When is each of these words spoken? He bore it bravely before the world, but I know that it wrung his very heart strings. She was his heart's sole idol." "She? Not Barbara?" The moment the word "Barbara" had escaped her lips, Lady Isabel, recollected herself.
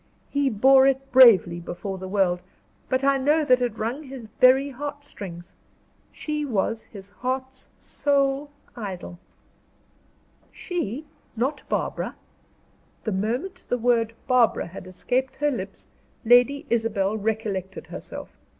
He 0.31 0.49
bore 0.49 0.87
it 0.87 1.11
bravely 1.11 1.59
before 1.59 1.99
the 1.99 2.07
world, 2.07 2.41
but 2.89 3.03
I 3.03 3.19
know 3.19 3.45
that 3.45 3.61
it 3.61 3.77
wrung 3.77 4.01
his 4.01 4.25
very 4.39 4.71
heart 4.71 5.03
strings. 5.03 5.53
She 6.11 6.43
was 6.43 6.85
his 6.85 7.11
heart's 7.11 7.69
sole 7.77 8.49
idol." 8.75 9.19
"She? 10.51 11.05
Not 11.35 11.61
Barbara?" 11.69 12.15
The 13.03 13.11
moment 13.11 13.65
the 13.69 13.77
word 13.77 14.13
"Barbara" 14.25 14.65
had 14.65 14.87
escaped 14.87 15.35
her 15.35 15.51
lips, 15.51 15.87
Lady 16.25 16.65
Isabel, 16.71 17.15
recollected 17.15 17.85
herself. 17.85 18.35